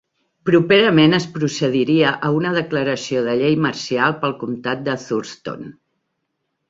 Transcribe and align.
Properament 0.49 1.13
es 1.17 1.27
procediria 1.35 2.13
a 2.29 2.31
una 2.37 2.53
declaració 2.55 3.21
de 3.29 3.35
llei 3.43 3.59
marcial 3.67 4.17
pel 4.25 4.35
comtat 4.45 4.83
de 4.89 4.97
Thurston. 5.05 5.69